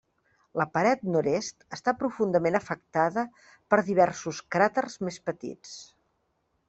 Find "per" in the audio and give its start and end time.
3.75-3.79